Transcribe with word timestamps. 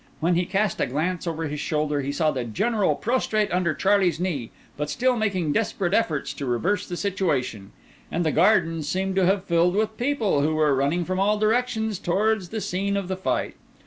When 0.19 0.33
he 0.33 0.45
cast 0.47 0.81
a 0.81 0.87
glance 0.87 1.27
over 1.27 1.43
his 1.43 1.59
shoulder 1.59 2.01
he 2.01 2.11
saw 2.11 2.31
the 2.31 2.43
General 2.43 2.95
prostrate 2.95 3.51
under 3.51 3.75
Charlie's 3.75 4.19
knee, 4.19 4.49
but 4.75 4.89
still 4.89 5.15
making 5.15 5.51
desperate 5.53 5.93
efforts 5.93 6.33
to 6.33 6.47
reverse 6.47 6.87
the 6.87 6.97
situation; 6.97 7.71
and 8.11 8.25
the 8.25 8.31
Gardens 8.31 8.89
seemed 8.89 9.15
to 9.17 9.27
have 9.27 9.43
filled 9.45 9.75
with 9.75 9.97
people, 9.97 10.41
who 10.41 10.55
were 10.55 10.73
running 10.73 11.05
from 11.05 11.19
all 11.19 11.37
directions 11.37 11.99
towards 11.99 12.49
the 12.49 12.61
scene 12.61 12.97
of 12.97 13.15
fight. 13.19 13.53